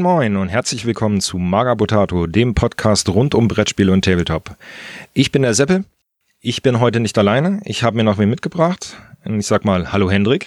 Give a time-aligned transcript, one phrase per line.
[0.00, 4.56] Moin Moin und herzlich willkommen zu Magabotato, dem Podcast rund um Brettspiele und Tabletop.
[5.12, 5.84] Ich bin der Seppel.
[6.40, 7.60] Ich bin heute nicht alleine.
[7.66, 8.96] Ich habe mir noch wen mitgebracht.
[9.26, 10.46] Ich sag mal Hallo Hendrik.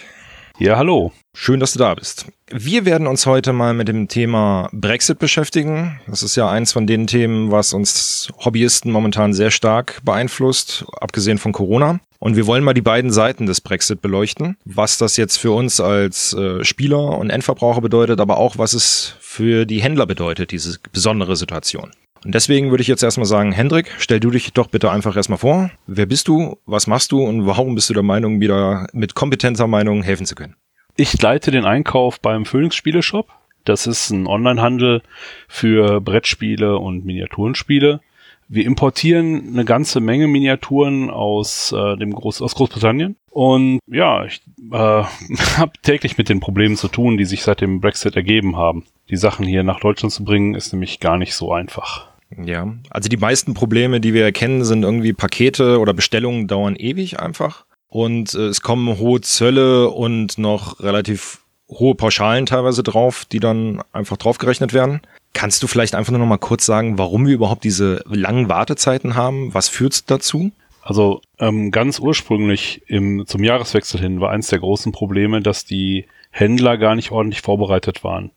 [0.58, 1.12] Ja, hallo.
[1.34, 2.26] Schön, dass du da bist.
[2.50, 6.00] Wir werden uns heute mal mit dem Thema Brexit beschäftigen.
[6.08, 11.38] Das ist ja eins von den Themen, was uns Hobbyisten momentan sehr stark beeinflusst, abgesehen
[11.38, 12.00] von Corona.
[12.18, 15.78] Und wir wollen mal die beiden Seiten des Brexit beleuchten, was das jetzt für uns
[15.78, 20.78] als äh, Spieler und Endverbraucher bedeutet, aber auch was es für die Händler bedeutet, diese
[20.92, 21.90] besondere Situation.
[22.24, 25.40] Und deswegen würde ich jetzt erstmal sagen, Hendrik, stell du dich doch bitte einfach erstmal
[25.40, 25.72] vor.
[25.88, 26.56] Wer bist du?
[26.66, 27.20] Was machst du?
[27.20, 30.54] Und warum bist du der Meinung, wieder mit kompetenter Meinung helfen zu können?
[30.96, 33.28] Ich leite den Einkauf beim Phoenix Spieleshop.
[33.64, 35.02] Das ist ein Onlinehandel
[35.48, 38.00] für Brettspiele und Miniaturenspiele.
[38.48, 44.42] Wir importieren eine ganze Menge Miniaturen aus äh, dem Groß aus Großbritannien und ja, ich
[44.72, 44.76] äh,
[45.56, 48.84] habe täglich mit den Problemen zu tun, die sich seit dem Brexit ergeben haben.
[49.10, 52.08] Die Sachen hier nach Deutschland zu bringen, ist nämlich gar nicht so einfach.
[52.42, 57.20] Ja, also die meisten Probleme, die wir erkennen, sind irgendwie Pakete oder Bestellungen dauern ewig
[57.20, 63.40] einfach und äh, es kommen hohe Zölle und noch relativ hohe Pauschalen teilweise drauf, die
[63.40, 65.00] dann einfach draufgerechnet werden.
[65.32, 69.16] Kannst du vielleicht einfach nur noch mal kurz sagen, warum wir überhaupt diese langen Wartezeiten
[69.16, 69.52] haben?
[69.52, 70.52] Was führt dazu?
[70.82, 76.06] Also ähm, ganz ursprünglich im, zum Jahreswechsel hin war eins der großen Probleme, dass die
[76.30, 78.30] Händler gar nicht ordentlich vorbereitet waren.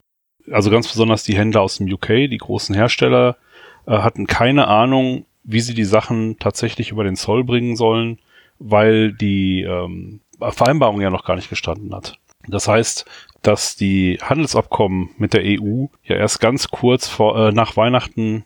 [0.50, 3.36] Also ganz besonders die Händler aus dem UK, die großen Hersteller,
[3.86, 8.20] äh, hatten keine Ahnung, wie sie die Sachen tatsächlich über den Zoll bringen sollen
[8.60, 12.18] weil die ähm, Vereinbarung ja noch gar nicht gestanden hat.
[12.48, 13.06] Das heißt,
[13.42, 18.46] dass die Handelsabkommen mit der EU ja erst ganz kurz vor, äh, nach Weihnachten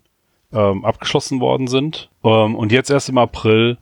[0.54, 3.78] ähm, abgeschlossen worden sind ähm, und jetzt erst im April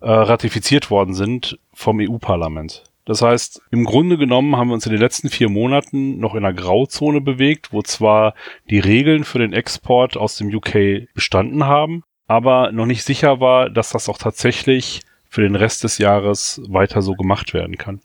[0.00, 2.84] äh, ratifiziert worden sind vom EU-Parlament.
[3.06, 6.44] Das heißt, im Grunde genommen haben wir uns in den letzten vier Monaten noch in
[6.44, 8.34] einer Grauzone bewegt, wo zwar
[8.70, 13.68] die Regeln für den Export aus dem UK bestanden haben, aber noch nicht sicher war,
[13.68, 18.00] dass das auch tatsächlich für den Rest des Jahres weiter so gemacht werden kann.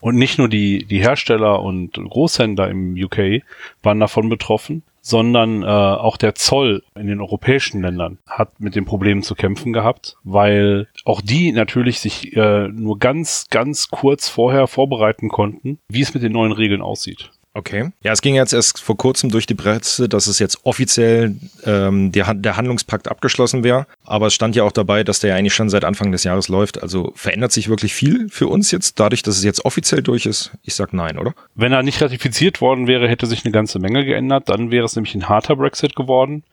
[0.00, 3.42] Und nicht nur die, die Hersteller und Großhändler im UK
[3.82, 8.84] waren davon betroffen, sondern äh, auch der Zoll in den europäischen Ländern hat mit den
[8.84, 14.66] Problemen zu kämpfen gehabt, weil auch die natürlich sich äh, nur ganz, ganz kurz vorher
[14.66, 17.30] vorbereiten konnten, wie es mit den neuen Regeln aussieht.
[17.52, 17.90] Okay.
[18.04, 21.34] Ja, es ging jetzt erst vor kurzem durch die Presse, dass es jetzt offiziell
[21.64, 23.86] ähm, der, der Handlungspakt abgeschlossen wäre.
[24.04, 26.46] Aber es stand ja auch dabei, dass der ja eigentlich schon seit Anfang des Jahres
[26.46, 26.80] läuft.
[26.80, 30.52] Also verändert sich wirklich viel für uns jetzt, dadurch, dass es jetzt offiziell durch ist?
[30.62, 31.34] Ich sag nein, oder?
[31.56, 34.48] Wenn er nicht ratifiziert worden wäre, hätte sich eine ganze Menge geändert.
[34.48, 36.44] Dann wäre es nämlich ein harter Brexit geworden.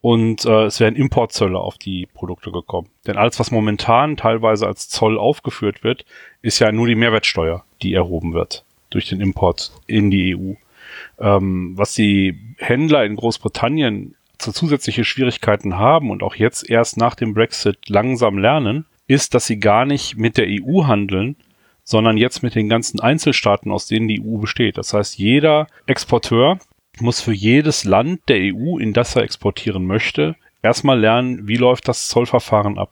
[0.00, 2.88] Und äh, es wären Importzölle auf die Produkte gekommen.
[3.06, 6.06] Denn alles, was momentan teilweise als Zoll aufgeführt wird,
[6.40, 10.54] ist ja nur die Mehrwertsteuer, die erhoben wird durch den Import in die EU.
[11.18, 17.14] Ähm, was die Händler in Großbritannien zu zusätzliche Schwierigkeiten haben und auch jetzt erst nach
[17.14, 21.36] dem Brexit langsam lernen, ist, dass sie gar nicht mit der EU handeln,
[21.84, 24.76] sondern jetzt mit den ganzen Einzelstaaten, aus denen die EU besteht.
[24.76, 26.58] Das heißt, jeder Exporteur
[27.00, 31.88] muss für jedes Land der EU, in das er exportieren möchte, erstmal lernen, wie läuft
[31.88, 32.90] das Zollverfahren ab.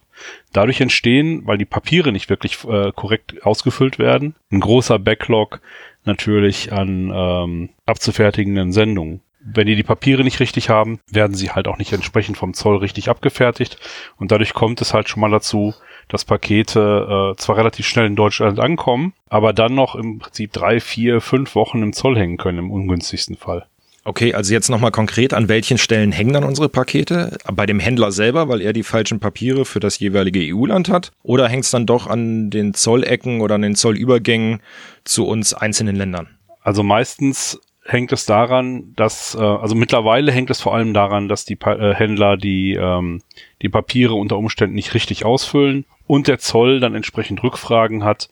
[0.52, 5.60] Dadurch entstehen, weil die Papiere nicht wirklich äh, korrekt ausgefüllt werden, ein großer Backlog
[6.04, 9.20] natürlich an ähm, abzufertigenden Sendungen.
[9.46, 12.78] Wenn die die Papiere nicht richtig haben, werden sie halt auch nicht entsprechend vom Zoll
[12.78, 13.78] richtig abgefertigt
[14.16, 15.74] und dadurch kommt es halt schon mal dazu,
[16.08, 20.80] dass Pakete äh, zwar relativ schnell in Deutschland ankommen, aber dann noch im Prinzip drei,
[20.80, 23.66] vier, fünf Wochen im Zoll hängen können im ungünstigsten Fall.
[24.06, 27.38] Okay, also jetzt nochmal konkret, an welchen Stellen hängen dann unsere Pakete?
[27.50, 31.10] Bei dem Händler selber, weil er die falschen Papiere für das jeweilige EU-Land hat?
[31.22, 34.60] Oder hängt es dann doch an den Zollecken oder an den Zollübergängen
[35.04, 36.28] zu uns einzelnen Ländern?
[36.60, 41.46] Also meistens hängt es daran, dass, äh, also mittlerweile hängt es vor allem daran, dass
[41.46, 43.22] die äh, Händler die, ähm,
[43.62, 48.28] die Papiere unter Umständen nicht richtig ausfüllen und der Zoll dann entsprechend Rückfragen hat,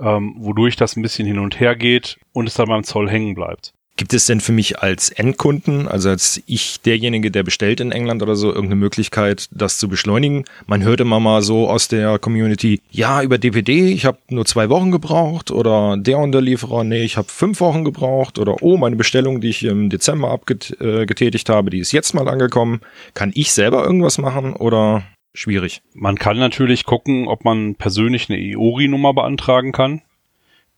[0.00, 3.34] ähm, wodurch das ein bisschen hin und her geht und es dann beim Zoll hängen
[3.34, 3.72] bleibt.
[3.96, 8.22] Gibt es denn für mich als Endkunden, also als ich derjenige, der bestellt in England
[8.22, 10.44] oder so, irgendeine Möglichkeit, das zu beschleunigen?
[10.66, 14.70] Man hört immer mal so aus der Community, ja, über DPD, ich habe nur zwei
[14.70, 19.42] Wochen gebraucht oder der Unterlieferer, nee, ich habe fünf Wochen gebraucht oder oh, meine Bestellung,
[19.42, 22.80] die ich im Dezember abgetätigt äh, habe, die ist jetzt mal angekommen.
[23.12, 25.02] Kann ich selber irgendwas machen oder
[25.34, 25.82] schwierig?
[25.92, 30.00] Man kann natürlich gucken, ob man persönlich eine EORI-Nummer beantragen kann.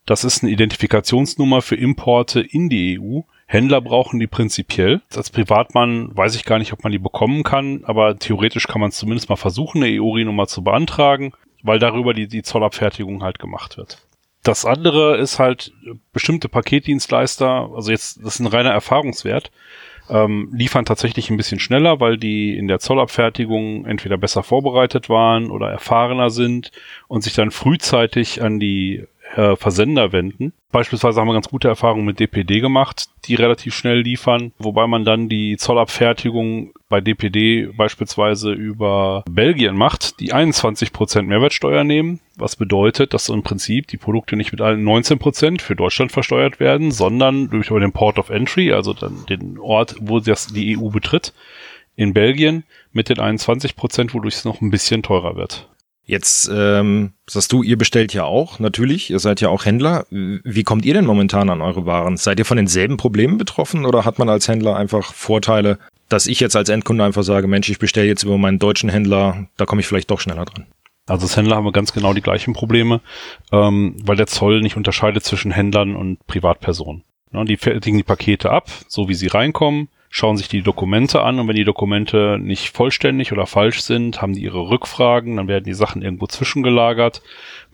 [0.05, 3.21] Das ist eine Identifikationsnummer für Importe in die EU.
[3.47, 5.01] Händler brauchen die prinzipiell.
[5.15, 8.89] Als Privatmann weiß ich gar nicht, ob man die bekommen kann, aber theoretisch kann man
[8.89, 13.77] es zumindest mal versuchen, eine EURI-Nummer zu beantragen, weil darüber die, die Zollabfertigung halt gemacht
[13.77, 13.99] wird.
[14.43, 15.73] Das andere ist halt
[16.13, 19.51] bestimmte Paketdienstleister, also jetzt, das ist ein reiner Erfahrungswert,
[20.07, 25.49] ähm, liefern tatsächlich ein bisschen schneller, weil die in der Zollabfertigung entweder besser vorbereitet waren
[25.49, 26.71] oder erfahrener sind
[27.07, 29.05] und sich dann frühzeitig an die
[29.35, 30.53] äh, Versender wenden.
[30.71, 35.05] Beispielsweise haben wir ganz gute Erfahrungen mit DPD gemacht, die relativ schnell liefern, wobei man
[35.05, 43.13] dann die Zollabfertigung bei DPD beispielsweise über Belgien macht, die 21% Mehrwertsteuer nehmen, was bedeutet,
[43.13, 47.67] dass im Prinzip die Produkte nicht mit allen 19% für Deutschland versteuert werden, sondern durch
[47.67, 51.33] den Port of Entry, also dann den Ort, wo das die EU betritt,
[51.95, 55.69] in Belgien mit den 21%, wodurch es noch ein bisschen teurer wird.
[56.05, 60.05] Jetzt ähm, sagst du, ihr bestellt ja auch, natürlich, ihr seid ja auch Händler.
[60.09, 62.17] Wie kommt ihr denn momentan an eure Waren?
[62.17, 66.39] Seid ihr von denselben Problemen betroffen oder hat man als Händler einfach Vorteile, dass ich
[66.39, 69.81] jetzt als Endkunde einfach sage, Mensch, ich bestelle jetzt über meinen deutschen Händler, da komme
[69.81, 70.67] ich vielleicht doch schneller dran?
[71.07, 73.01] Also als Händler haben wir ganz genau die gleichen Probleme,
[73.51, 77.03] ähm, weil der Zoll nicht unterscheidet zwischen Händlern und Privatpersonen.
[77.33, 81.41] Ja, die fertigen die Pakete ab, so wie sie reinkommen, schauen sich die Dokumente an
[81.41, 85.65] und wenn die Dokumente nicht vollständig oder falsch sind, haben die ihre Rückfragen, dann werden
[85.65, 87.21] die Sachen irgendwo zwischengelagert,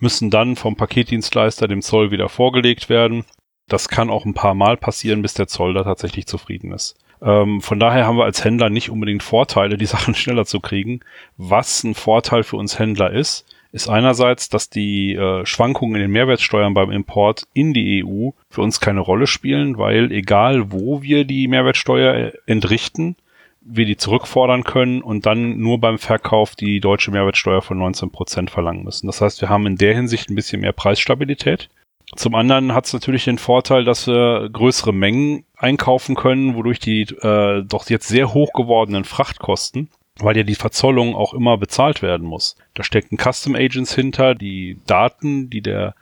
[0.00, 3.24] müssen dann vom Paketdienstleister dem Zoll wieder vorgelegt werden.
[3.68, 6.96] Das kann auch ein paar Mal passieren, bis der Zoll da tatsächlich zufrieden ist.
[7.22, 10.98] Ähm, von daher haben wir als Händler nicht unbedingt Vorteile, die Sachen schneller zu kriegen.
[11.36, 16.10] Was ein Vorteil für uns Händler ist, ist einerseits, dass die äh, Schwankungen in den
[16.10, 21.24] Mehrwertsteuern beim Import in die EU für uns keine Rolle spielen, weil egal wo wir
[21.24, 23.16] die Mehrwertsteuer äh, entrichten,
[23.62, 28.50] wir die zurückfordern können und dann nur beim Verkauf die deutsche Mehrwertsteuer von 19 Prozent
[28.50, 29.06] verlangen müssen.
[29.06, 31.70] Das heißt, wir haben in der Hinsicht ein bisschen mehr Preisstabilität.
[32.16, 37.02] Zum anderen hat es natürlich den Vorteil, dass wir größere Mengen einkaufen können, wodurch die
[37.02, 42.26] äh, doch jetzt sehr hoch gewordenen Frachtkosten weil ja die Verzollung auch immer bezahlt werden
[42.26, 42.56] muss.
[42.74, 45.94] Da stecken Custom Agents hinter, die Daten, die der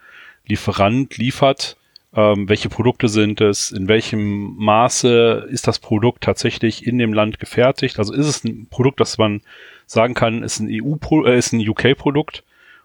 [0.47, 1.77] Lieferant liefert,
[2.15, 7.39] ähm, welche Produkte sind es, in welchem Maße ist das Produkt tatsächlich in dem Land
[7.39, 7.99] gefertigt.
[7.99, 9.43] Also ist es ein Produkt, das man
[9.87, 12.43] sagen kann, ist ein EU, äh, ist ein UK-Produkt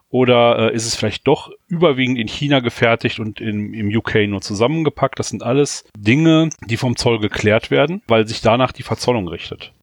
[0.09, 4.41] oder äh, ist es vielleicht doch überwiegend in China gefertigt und in, im UK nur
[4.41, 5.17] zusammengepackt?
[5.17, 9.73] Das sind alles Dinge, die vom Zoll geklärt werden, weil sich danach die Verzollung richtet.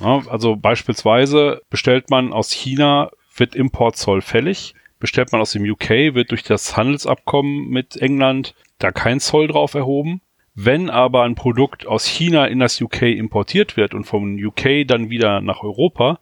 [0.00, 4.74] Also beispielsweise bestellt man aus China, wird Importzoll fällig.
[4.98, 9.74] Bestellt man aus dem UK, wird durch das Handelsabkommen mit England da kein Zoll drauf
[9.74, 10.20] erhoben.
[10.54, 15.10] Wenn aber ein Produkt aus China in das UK importiert wird und vom UK dann
[15.10, 16.20] wieder nach Europa,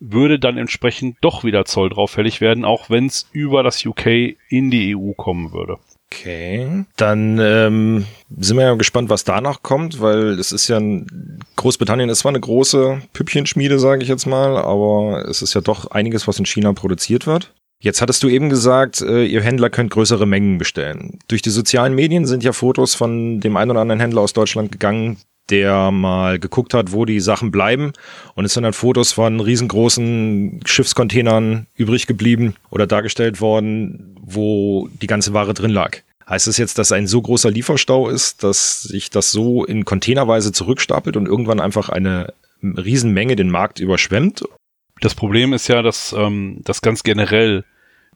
[0.00, 4.06] würde dann entsprechend doch wieder Zoll drauf fällig werden, auch wenn es über das UK
[4.48, 5.78] in die EU kommen würde.
[6.12, 8.06] Okay, dann ähm,
[8.38, 12.30] sind wir ja gespannt, was danach kommt, weil es ist ja ein, Großbritannien ist zwar
[12.30, 16.46] eine große Püppchenschmiede, sage ich jetzt mal, aber es ist ja doch einiges, was in
[16.46, 17.52] China produziert wird.
[17.82, 21.18] Jetzt hattest du eben gesagt, äh, ihr Händler könnt größere Mengen bestellen.
[21.28, 24.72] Durch die sozialen Medien sind ja Fotos von dem einen oder anderen Händler aus Deutschland
[24.72, 25.18] gegangen,
[25.50, 27.92] der mal geguckt hat, wo die Sachen bleiben.
[28.34, 35.06] Und es sind dann Fotos von riesengroßen Schiffscontainern übrig geblieben oder dargestellt worden, wo die
[35.06, 35.98] ganze Ware drin lag.
[36.28, 40.50] Heißt das jetzt, dass ein so großer Lieferstau ist, dass sich das so in Containerweise
[40.50, 44.42] zurückstapelt und irgendwann einfach eine Riesenmenge den Markt überschwemmt?
[45.00, 47.64] Das Problem ist ja, dass ähm, das ganz generell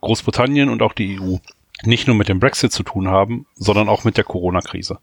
[0.00, 1.37] Großbritannien und auch die EU
[1.85, 4.99] nicht nur mit dem Brexit zu tun haben, sondern auch mit der Corona-Krise.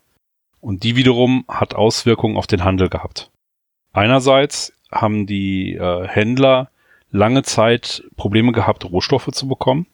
[0.62, 3.30] Und die wiederum hat Auswirkungen auf den Handel gehabt.
[3.94, 6.70] Einerseits haben die äh, Händler
[7.12, 9.88] lange Zeit Probleme gehabt, Rohstoffe zu bekommen.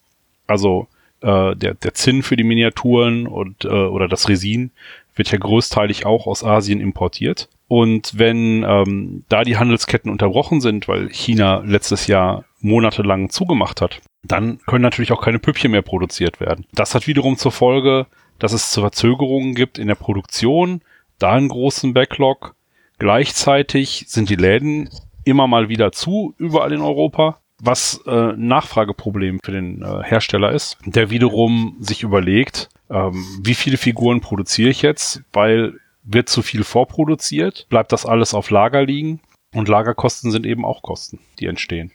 [0.48, 0.88] Also
[1.22, 4.72] äh, der, der Zinn für die Miniaturen und äh, oder das Resin
[5.15, 7.50] wird ja größteilig auch aus Asien importiert.
[7.67, 14.01] Und wenn ähm, da die Handelsketten unterbrochen sind, weil China letztes Jahr monatelang zugemacht hat,
[14.24, 16.65] dann können natürlich auch keine Püppchen mehr produziert werden.
[16.74, 18.05] Das hat wiederum zur Folge,
[18.43, 20.81] dass es Verzögerungen gibt in der Produktion,
[21.17, 22.55] da einen großen Backlog.
[23.00, 24.89] Gleichzeitig sind die Läden
[25.23, 30.77] immer mal wieder zu, überall in Europa, was äh, Nachfrageproblem für den äh, Hersteller ist,
[30.83, 36.65] der wiederum sich überlegt, ähm, wie viele Figuren produziere ich jetzt, weil wird zu viel
[36.65, 39.21] vorproduziert, bleibt das alles auf Lager liegen
[39.53, 41.93] und Lagerkosten sind eben auch Kosten, die entstehen.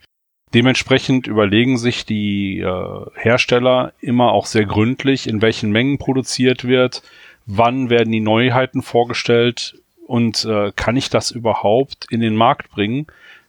[0.53, 7.03] Dementsprechend überlegen sich die äh, Hersteller immer auch sehr gründlich, in welchen Mengen produziert wird,
[7.45, 9.75] wann werden die Neuheiten vorgestellt
[10.07, 13.05] und äh, kann ich das überhaupt in den Markt bringen,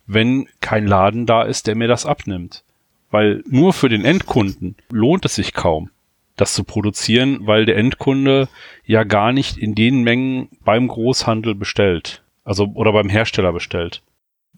[0.06, 2.64] wenn kein Laden da ist, der mir das abnimmt.
[3.10, 5.90] Weil nur für den Endkunden lohnt es sich kaum,
[6.36, 8.48] das zu produzieren, weil der Endkunde
[8.84, 12.22] ja gar nicht in den Mengen beim Großhandel bestellt.
[12.44, 14.02] Also oder beim Hersteller bestellt.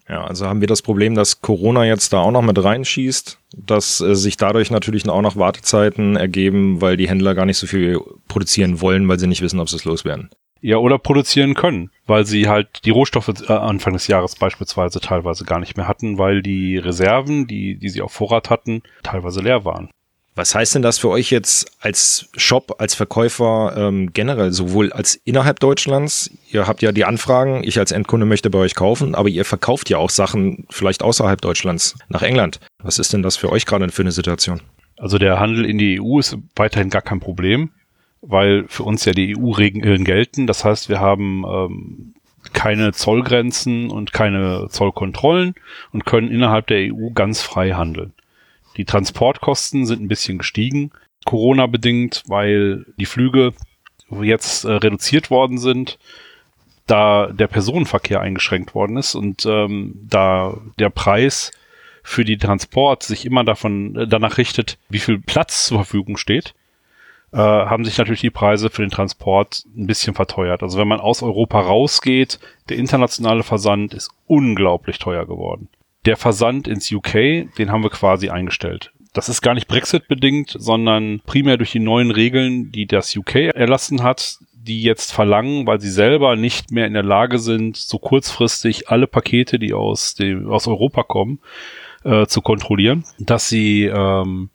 [0.07, 4.01] Ja, also haben wir das Problem, dass Corona jetzt da auch noch mit reinschießt, dass
[4.01, 7.99] äh, sich dadurch natürlich auch noch Wartezeiten ergeben, weil die Händler gar nicht so viel
[8.27, 10.29] produzieren wollen, weil sie nicht wissen, ob sie es loswerden.
[10.61, 11.89] Ja, oder produzieren können.
[12.05, 16.17] weil sie halt die Rohstoffe äh, Anfang des Jahres beispielsweise teilweise gar nicht mehr hatten,
[16.17, 19.89] weil die Reserven, die, die sie auf Vorrat hatten, teilweise leer waren.
[20.35, 25.15] Was heißt denn das für euch jetzt als Shop, als Verkäufer ähm, generell, sowohl als
[25.15, 26.31] innerhalb Deutschlands?
[26.49, 29.91] Ihr habt ja die Anfragen, ich als Endkunde möchte bei euch kaufen, aber ihr verkauft
[29.91, 32.59] ja auch Sachen vielleicht außerhalb Deutschlands nach England.
[32.81, 34.61] Was ist denn das für euch gerade für eine Situation?
[34.97, 37.69] Also der Handel in die EU ist weiterhin gar kein Problem,
[38.21, 40.47] weil für uns ja die EU-Regeln gelten.
[40.47, 42.13] Das heißt, wir haben ähm,
[42.53, 45.53] keine Zollgrenzen und keine Zollkontrollen
[45.91, 48.13] und können innerhalb der EU ganz frei handeln.
[48.77, 50.91] Die Transportkosten sind ein bisschen gestiegen,
[51.25, 53.53] Corona bedingt, weil die Flüge
[54.21, 55.97] jetzt äh, reduziert worden sind,
[56.85, 61.51] da der Personenverkehr eingeschränkt worden ist und ähm, da der Preis
[62.03, 66.53] für die Transport sich immer davon äh, danach richtet, wie viel Platz zur Verfügung steht,
[67.31, 70.61] äh, haben sich natürlich die Preise für den Transport ein bisschen verteuert.
[70.61, 72.39] Also wenn man aus Europa rausgeht,
[72.69, 75.69] der internationale Versand ist unglaublich teuer geworden.
[76.05, 77.13] Der Versand ins UK,
[77.57, 78.91] den haben wir quasi eingestellt.
[79.13, 84.01] Das ist gar nicht Brexit-bedingt, sondern primär durch die neuen Regeln, die das UK erlassen
[84.01, 88.89] hat, die jetzt verlangen, weil sie selber nicht mehr in der Lage sind, so kurzfristig
[88.89, 91.39] alle Pakete, die aus, dem, aus Europa kommen,
[92.03, 94.49] äh, zu kontrollieren, dass sie ähm,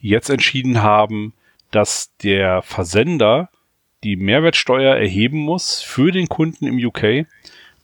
[0.00, 1.32] jetzt entschieden haben,
[1.70, 3.48] dass der Versender
[4.04, 7.26] die Mehrwertsteuer erheben muss für den Kunden im UK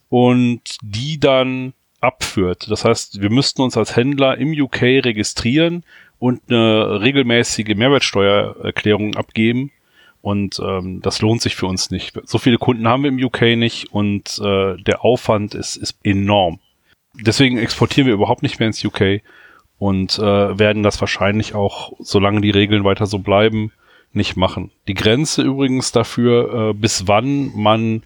[0.07, 2.69] und die dann abführt.
[2.69, 5.83] Das heißt, wir müssten uns als Händler im UK registrieren
[6.19, 9.71] und eine regelmäßige Mehrwertsteuererklärung abgeben.
[10.21, 12.19] Und ähm, das lohnt sich für uns nicht.
[12.25, 16.59] So viele Kunden haben wir im UK nicht und äh, der Aufwand ist, ist enorm.
[17.19, 19.21] Deswegen exportieren wir überhaupt nicht mehr ins UK
[19.79, 23.71] und äh, werden das wahrscheinlich auch, solange die Regeln weiter so bleiben,
[24.13, 24.69] nicht machen.
[24.87, 28.03] Die Grenze übrigens dafür, äh, bis wann man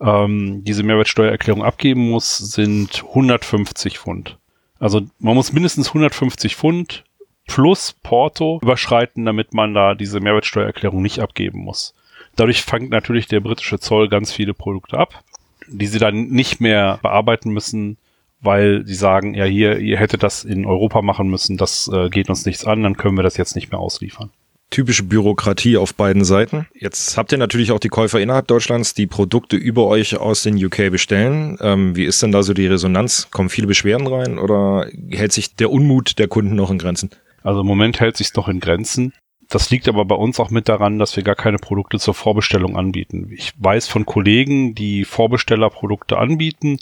[0.00, 4.38] ähm, diese Mehrwertsteuererklärung abgeben muss, sind 150 Pfund.
[4.78, 7.04] Also man muss mindestens 150 Pfund
[7.46, 11.94] plus Porto überschreiten, damit man da diese Mehrwertsteuererklärung nicht abgeben muss.
[12.36, 15.24] Dadurch fängt natürlich der britische Zoll ganz viele Produkte ab,
[15.66, 17.96] die sie dann nicht mehr bearbeiten müssen,
[18.40, 22.28] weil sie sagen, ja hier, ihr hättet das in Europa machen müssen, das äh, geht
[22.28, 24.30] uns nichts an, dann können wir das jetzt nicht mehr ausliefern
[24.70, 26.66] typische Bürokratie auf beiden Seiten.
[26.74, 30.62] Jetzt habt ihr natürlich auch die Käufer innerhalb Deutschlands, die Produkte über euch aus den
[30.62, 31.58] UK bestellen.
[31.60, 33.28] Ähm, wie ist denn da so die Resonanz?
[33.30, 37.10] Kommen viele Beschwerden rein oder hält sich der Unmut der Kunden noch in Grenzen?
[37.42, 39.12] Also im Moment hält sich noch in Grenzen.
[39.50, 42.76] Das liegt aber bei uns auch mit daran, dass wir gar keine Produkte zur Vorbestellung
[42.76, 43.30] anbieten.
[43.32, 46.78] Ich weiß von Kollegen, die Vorbestellerprodukte anbieten,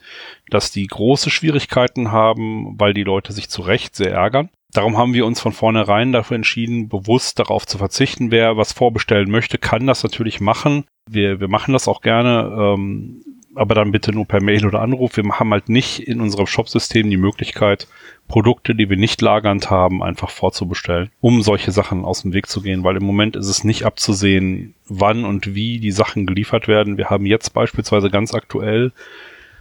[0.50, 4.48] dass die große Schwierigkeiten haben, weil die Leute sich zu Recht sehr ärgern.
[4.76, 8.30] Darum haben wir uns von vornherein dafür entschieden, bewusst darauf zu verzichten.
[8.30, 10.84] Wer was vorbestellen möchte, kann das natürlich machen.
[11.08, 13.22] Wir, wir machen das auch gerne, ähm,
[13.54, 15.16] aber dann bitte nur per Mail oder Anruf.
[15.16, 17.88] Wir haben halt nicht in unserem Shopsystem die Möglichkeit,
[18.28, 22.60] Produkte, die wir nicht lagernd haben, einfach vorzubestellen, um solche Sachen aus dem Weg zu
[22.60, 26.98] gehen, weil im Moment ist es nicht abzusehen, wann und wie die Sachen geliefert werden.
[26.98, 28.92] Wir haben jetzt beispielsweise ganz aktuell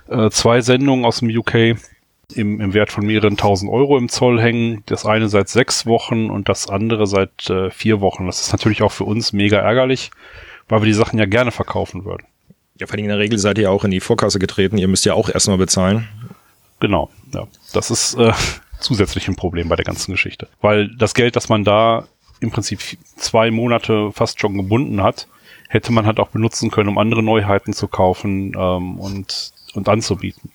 [0.09, 1.77] äh, zwei Sendungen aus dem UK,
[2.33, 4.83] im, im Wert von mehreren tausend Euro im Zoll hängen.
[4.85, 8.25] Das eine seit sechs Wochen und das andere seit äh, vier Wochen.
[8.25, 10.11] Das ist natürlich auch für uns mega ärgerlich,
[10.67, 12.25] weil wir die Sachen ja gerne verkaufen würden.
[12.79, 14.77] Ja, vor allem in der Regel seid ihr auch in die Vorkasse getreten.
[14.77, 16.07] Ihr müsst ja auch erstmal bezahlen.
[16.79, 17.47] Genau, ja.
[17.73, 18.33] Das ist äh,
[18.79, 20.47] zusätzlich ein Problem bei der ganzen Geschichte.
[20.61, 22.07] Weil das Geld, das man da
[22.41, 22.79] im Prinzip
[23.15, 25.27] zwei Monate fast schon gebunden hat,
[25.69, 30.51] hätte man halt auch benutzen können, um andere Neuheiten zu kaufen ähm, und, und anzubieten.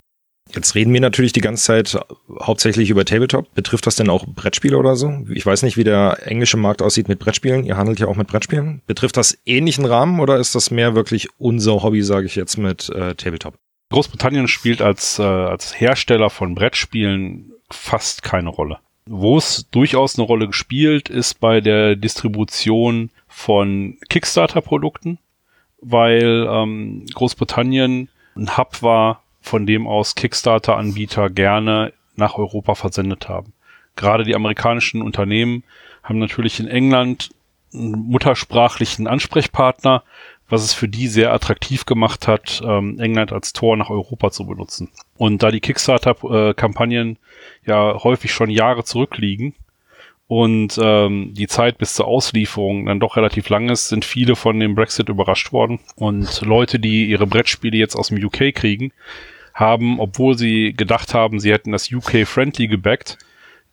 [0.54, 1.98] Jetzt reden wir natürlich die ganze Zeit
[2.40, 3.52] hauptsächlich über Tabletop.
[3.54, 5.24] Betrifft das denn auch Brettspiele oder so?
[5.32, 7.64] Ich weiß nicht, wie der englische Markt aussieht mit Brettspielen.
[7.64, 8.82] Ihr handelt ja auch mit Brettspielen.
[8.86, 12.88] Betrifft das ähnlichen Rahmen oder ist das mehr wirklich unser Hobby, sage ich jetzt, mit
[12.90, 13.54] äh, Tabletop?
[13.90, 18.78] Großbritannien spielt als, äh, als Hersteller von Brettspielen fast keine Rolle.
[19.06, 25.18] Wo es durchaus eine Rolle gespielt, ist bei der Distribution von Kickstarter-Produkten,
[25.80, 33.52] weil ähm, Großbritannien ein Hub war von dem aus Kickstarter-Anbieter gerne nach Europa versendet haben.
[33.96, 35.64] Gerade die amerikanischen Unternehmen
[36.02, 37.30] haben natürlich in England
[37.72, 40.02] einen muttersprachlichen Ansprechpartner,
[40.48, 44.46] was es für die sehr attraktiv gemacht hat, ähm, England als Tor nach Europa zu
[44.46, 44.90] benutzen.
[45.16, 47.18] Und da die Kickstarter-Kampagnen
[47.64, 49.54] ja häufig schon Jahre zurückliegen
[50.30, 54.60] und ähm, die Zeit bis zur Auslieferung dann doch relativ lang ist, sind viele von
[54.60, 55.80] dem Brexit überrascht worden.
[55.96, 58.92] Und Leute, die ihre Brettspiele jetzt aus dem UK kriegen,
[59.54, 63.18] haben, obwohl sie gedacht haben, sie hätten das UK-Friendly gebackt,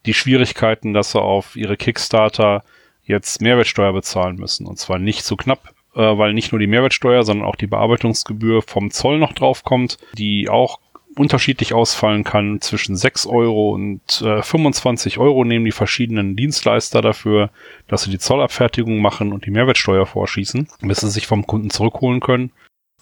[0.07, 2.63] die Schwierigkeiten, dass sie auf ihre Kickstarter
[3.03, 4.65] jetzt Mehrwertsteuer bezahlen müssen.
[4.65, 8.63] Und zwar nicht so knapp äh, weil nicht nur die Mehrwertsteuer, sondern auch die Bearbeitungsgebühr
[8.63, 10.79] vom Zoll noch draufkommt, die auch
[11.19, 12.61] unterschiedlich ausfallen kann.
[12.61, 17.49] Zwischen 6 Euro und äh, 25 Euro nehmen die verschiedenen Dienstleister dafür,
[17.87, 22.19] dass sie die Zollabfertigung machen und die Mehrwertsteuer vorschießen, bis sie sich vom Kunden zurückholen
[22.19, 22.51] können.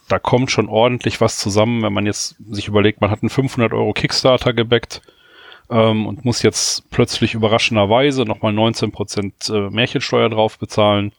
[0.08, 3.74] Da kommt schon ordentlich was zusammen, wenn man jetzt sich überlegt, man hat einen 500
[3.74, 5.02] Euro Kickstarter gebackt
[5.70, 11.12] ähm, und muss jetzt plötzlich überraschenderweise nochmal 19% äh, Märchensteuer drauf bezahlen,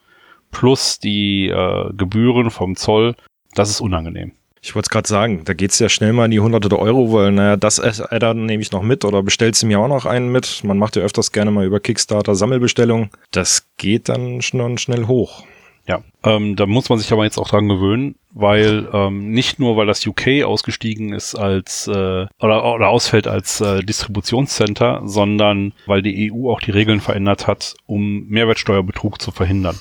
[0.52, 3.16] plus die äh, Gebühren vom Zoll.
[3.54, 4.35] Das ist unangenehm.
[4.66, 7.12] Ich wollte es gerade sagen, da geht's ja schnell mal in die hunderte der Euro,
[7.12, 10.32] weil naja, das Adder nehme ich noch mit oder bestellst du mir auch noch einen
[10.32, 10.64] mit.
[10.64, 13.10] Man macht ja öfters gerne mal über Kickstarter Sammelbestellungen.
[13.30, 15.44] Das geht dann schon schnell hoch.
[15.86, 19.76] Ja, ähm, da muss man sich aber jetzt auch dran gewöhnen, weil ähm, nicht nur,
[19.76, 26.02] weil das UK ausgestiegen ist als äh, oder, oder ausfällt als äh, Distributionscenter, sondern weil
[26.02, 29.78] die EU auch die Regeln verändert hat, um Mehrwertsteuerbetrug zu verhindern.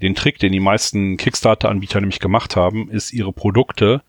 [0.00, 4.00] Den Trick, den die meisten Kickstarter-Anbieter nämlich gemacht haben, ist ihre Produkte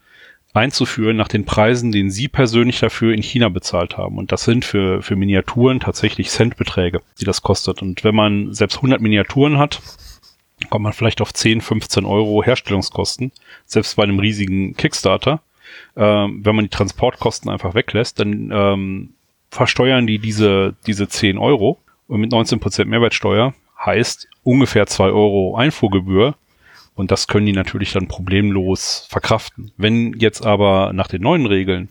[0.56, 4.18] einzuführen nach den Preisen, den sie persönlich dafür in China bezahlt haben.
[4.18, 7.82] Und das sind für, für Miniaturen tatsächlich Centbeträge, die das kostet.
[7.82, 9.82] Und wenn man selbst 100 Miniaturen hat,
[10.70, 13.32] kommt man vielleicht auf 10, 15 Euro Herstellungskosten,
[13.66, 15.42] selbst bei einem riesigen Kickstarter.
[15.98, 19.14] Ähm, wenn man die Transportkosten einfach weglässt, dann ähm,
[19.50, 26.36] versteuern die diese, diese 10 Euro und mit 19% Mehrwertsteuer heißt ungefähr 2 Euro Einfuhrgebühr
[26.96, 29.72] und das können die natürlich dann problemlos verkraften.
[29.78, 31.90] Wenn jetzt aber nach den neuen Regeln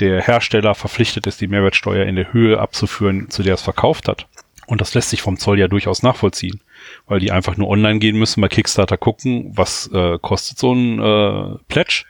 [0.00, 4.26] der Hersteller verpflichtet ist, die Mehrwertsteuer in der Höhe abzuführen, zu der es verkauft hat,
[4.66, 6.60] und das lässt sich vom Zoll ja durchaus nachvollziehen,
[7.06, 10.98] weil die einfach nur online gehen müssen, bei Kickstarter gucken, was äh, kostet so ein
[10.98, 12.04] äh, Pledge,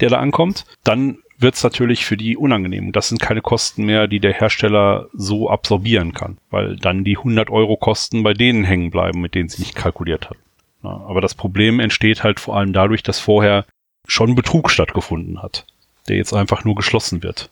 [0.00, 0.66] der da ankommt.
[0.84, 2.92] Dann wird es natürlich für die unangenehm.
[2.92, 7.50] Das sind keine Kosten mehr, die der Hersteller so absorbieren kann, weil dann die 100
[7.50, 10.36] Euro Kosten bei denen hängen bleiben, mit denen sie nicht kalkuliert hat.
[10.82, 13.64] Aber das Problem entsteht halt vor allem dadurch, dass vorher
[14.06, 15.66] schon Betrug stattgefunden hat,
[16.08, 17.50] der jetzt einfach nur geschlossen wird.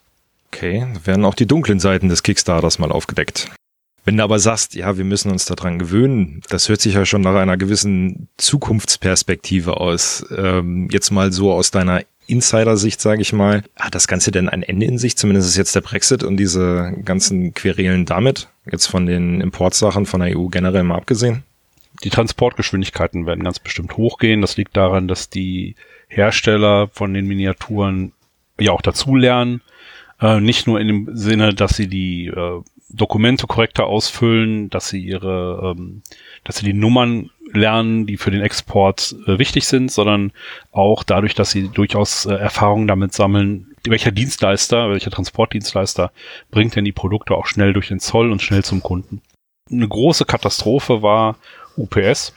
[0.53, 3.51] Okay, werden auch die dunklen Seiten des Kickstarters mal aufgedeckt.
[4.05, 7.21] Wenn du aber sagst, ja, wir müssen uns daran gewöhnen, das hört sich ja schon
[7.21, 10.25] nach einer gewissen Zukunftsperspektive aus.
[10.35, 13.65] Ähm, jetzt mal so aus deiner Insider-Sicht, sage ich mal.
[13.77, 15.19] Hat das Ganze denn ein Ende in sich?
[15.19, 20.21] Zumindest ist jetzt der Brexit und diese ganzen Querelen damit, jetzt von den Importsachen von
[20.21, 21.43] der EU generell mal abgesehen?
[22.05, 24.41] Die Transportgeschwindigkeiten werden ganz bestimmt hochgehen.
[24.41, 25.75] Das liegt daran, dass die
[26.09, 28.13] Hersteller von den Miniaturen
[28.59, 29.63] ja auch dazulernen.
[30.21, 35.01] Äh, nicht nur in dem Sinne, dass sie die äh, Dokumente korrekter ausfüllen, dass sie
[35.01, 36.03] ihre, ähm,
[36.45, 40.33] dass sie die Nummern lernen, die für den Export äh, wichtig sind, sondern
[40.73, 46.13] auch dadurch, dass sie durchaus äh, Erfahrungen damit sammeln, welcher Dienstleister, welcher Transportdienstleister
[46.51, 49.23] bringt denn die Produkte auch schnell durch den Zoll und schnell zum Kunden.
[49.71, 51.37] Eine große Katastrophe war
[51.79, 52.35] UPS,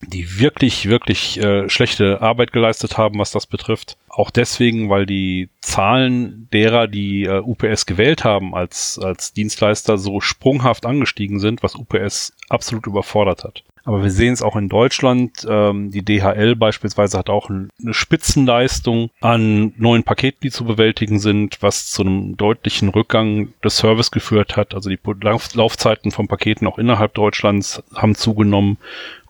[0.00, 3.96] die wirklich, wirklich äh, schlechte Arbeit geleistet haben, was das betrifft.
[4.08, 10.20] Auch deswegen, weil die Zahlen derer, die äh, UPS gewählt haben als, als Dienstleister, so
[10.20, 13.64] sprunghaft angestiegen sind, was UPS absolut überfordert hat.
[13.88, 15.46] Aber wir sehen es auch in Deutschland.
[15.48, 21.62] Ähm, die DHL beispielsweise hat auch eine Spitzenleistung an neuen Paketen, die zu bewältigen sind,
[21.62, 24.74] was zu einem deutlichen Rückgang des Service geführt hat.
[24.74, 28.76] Also die Lauf Laufzeiten von Paketen auch innerhalb Deutschlands haben zugenommen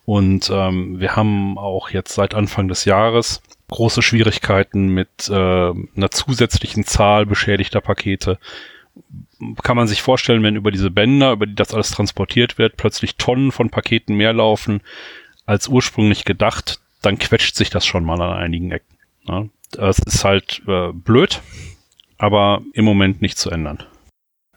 [0.04, 6.10] und ähm, wir haben auch jetzt seit Anfang des Jahres große Schwierigkeiten mit äh, einer
[6.10, 8.40] zusätzlichen Zahl beschädigter Pakete.
[9.62, 13.16] Kann man sich vorstellen, wenn über diese Bänder, über die das alles transportiert wird, plötzlich
[13.16, 14.80] Tonnen von Paketen mehr laufen
[15.46, 18.96] als ursprünglich gedacht, dann quetscht sich das schon mal an einigen Ecken.
[19.26, 19.50] Ne?
[19.70, 21.40] Das ist halt äh, blöd,
[22.18, 23.82] aber im Moment nicht zu ändern.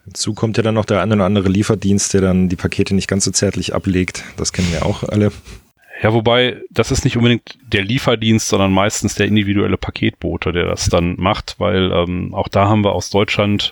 [0.05, 3.07] Hinzu kommt ja dann noch der eine oder andere Lieferdienst, der dann die Pakete nicht
[3.07, 4.23] ganz so zärtlich ablegt.
[4.37, 5.31] Das kennen wir auch alle.
[6.01, 10.89] Ja, wobei, das ist nicht unbedingt der Lieferdienst, sondern meistens der individuelle Paketbote, der das
[10.89, 13.71] dann macht, weil ähm, auch da haben wir aus Deutschland,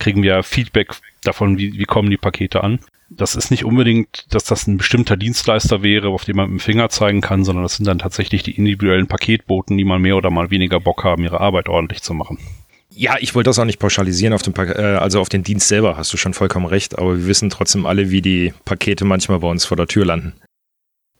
[0.00, 2.80] kriegen wir Feedback davon, wie, wie kommen die Pakete an.
[3.08, 6.64] Das ist nicht unbedingt, dass das ein bestimmter Dienstleister wäre, auf den man mit dem
[6.64, 10.30] Finger zeigen kann, sondern das sind dann tatsächlich die individuellen Paketboten, die mal mehr oder
[10.30, 12.38] mal weniger Bock haben, ihre Arbeit ordentlich zu machen.
[12.92, 15.68] Ja, ich wollte das auch nicht pauschalisieren auf den, pa äh, also auf den Dienst
[15.68, 19.40] selber, hast du schon vollkommen recht, aber wir wissen trotzdem alle, wie die Pakete manchmal
[19.40, 20.34] bei uns vor der Tür landen.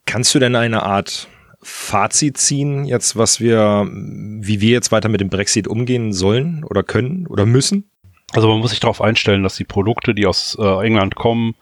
[0.07, 1.29] Kannst du denn eine Art
[1.63, 6.83] Fazit ziehen, jetzt was wir, wie wir jetzt weiter mit dem Brexit umgehen sollen oder
[6.83, 7.91] können oder müssen?
[8.33, 11.55] Also man muss sich darauf einstellen, dass die Produkte, die aus äh, England kommen,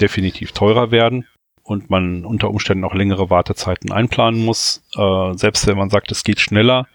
[0.00, 1.26] definitiv teurer werden
[1.62, 4.82] und man unter Umständen auch längere Wartezeiten einplanen muss.
[4.96, 6.86] Äh, selbst wenn man sagt, es geht schneller,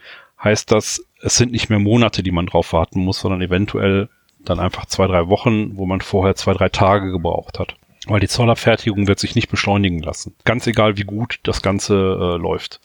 [0.43, 4.59] heißt das, es sind nicht mehr Monate, die man drauf warten muss, sondern eventuell dann
[4.59, 7.75] einfach zwei, drei Wochen, wo man vorher zwei, drei Tage gebraucht hat.
[8.07, 10.35] Weil die Zollabfertigung wird sich nicht beschleunigen lassen.
[10.43, 12.79] Ganz egal, wie gut das Ganze äh, läuft.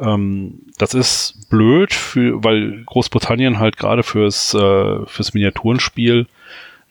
[0.00, 6.26] Ähm, das ist blöd, für, weil Großbritannien halt gerade fürs, äh, fürs Miniaturenspiel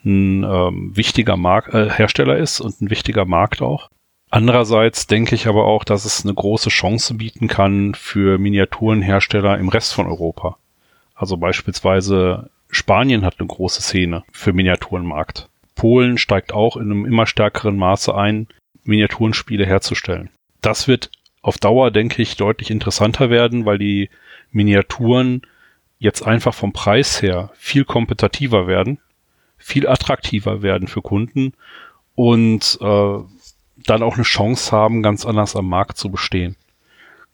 [0.05, 3.89] ein ähm, wichtiger Mark äh, Hersteller ist und ein wichtiger Markt auch.
[4.29, 9.69] Andererseits denke ich aber auch, dass es eine große Chance bieten kann für Miniaturenhersteller im
[9.69, 10.57] Rest von Europa.
[11.13, 15.49] Also beispielsweise Spanien hat eine große Szene für Miniaturenmarkt.
[15.75, 18.47] Polen steigt auch in einem immer stärkeren Maße ein,
[18.83, 20.29] Miniaturenspiele herzustellen.
[20.61, 21.11] Das wird
[21.43, 24.09] auf Dauer, denke ich, deutlich interessanter werden, weil die
[24.51, 25.43] Miniaturen
[25.99, 28.99] jetzt einfach vom Preis her viel kompetitiver werden,
[29.57, 31.53] viel attraktiver werden für Kunden
[32.15, 33.17] und äh,
[33.85, 36.55] dann auch eine Chance haben, ganz anders am Markt zu bestehen.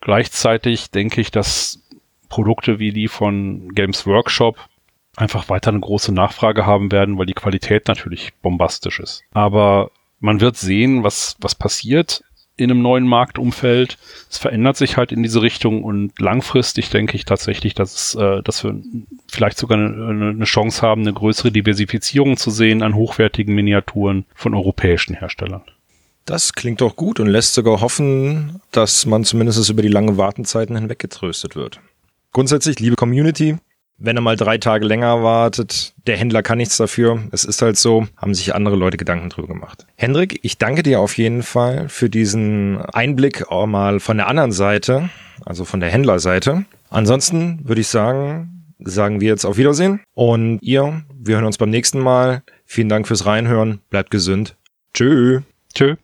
[0.02, 1.82] Gleichzeitig denke ich, dass
[2.30, 4.58] Produkte wie die von Games Workshop
[5.18, 9.24] einfach weiter eine große Nachfrage haben werden, weil die Qualität natürlich bombastisch ist.
[9.32, 12.24] Aber man wird sehen, was, was passiert
[12.60, 13.98] in einem neuen Marktumfeld.
[14.30, 18.44] Es verändert sich halt in diese Richtung und langfristig denke ich tatsächlich, dass, es, äh,
[18.44, 18.76] dass wir
[19.28, 24.54] vielleicht sogar eine, eine Chance haben, eine größere Diversifizierung zu sehen an hochwertigen Miniaturen von
[24.54, 25.62] europäischen Herstellern.
[26.26, 30.76] Das klingt doch gut und lässt sogar hoffen, dass man zumindest über die langen Wartenzeiten
[30.76, 31.80] hinweg getröstet wird.
[32.34, 33.58] Grundsätzlich, liebe Community,
[34.00, 37.24] wenn er mal drei Tage länger wartet, der Händler kann nichts dafür.
[37.32, 39.86] Es ist halt so, haben sich andere Leute Gedanken drüber gemacht.
[39.96, 44.52] Hendrik, ich danke dir auf jeden Fall für diesen Einblick auch mal von der anderen
[44.52, 45.10] Seite,
[45.46, 46.66] also von der Händlerseite.
[46.90, 50.02] Ansonsten würde ich sagen, sagen wir jetzt auf Wiedersehen.
[50.14, 52.44] Und ihr, wir hören uns beim nächsten Mal.
[52.66, 53.82] Vielen Dank fürs Reinhören.
[53.90, 54.56] Bleibt gesund.
[54.94, 55.42] Tschö.
[55.74, 55.96] Tschö.